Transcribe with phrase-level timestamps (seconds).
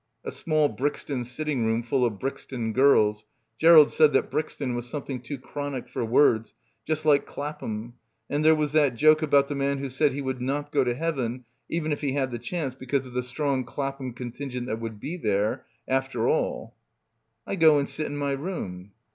[0.23, 3.23] A small Brixton sitting room full of Brixton girls—
[3.59, 6.55] Gerald said that Brixton was something too chronic for words,
[6.87, 7.93] just like Clap ham,
[8.27, 10.95] and there was that joke about the man who said he would not go to
[10.95, 14.99] heaven even if he had the chance because of the strong Clapham contingent that would
[14.99, 16.73] be there— after all...
[17.45, 18.93] "I go and sit in my room."